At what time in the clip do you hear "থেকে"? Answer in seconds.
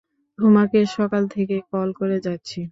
1.35-1.55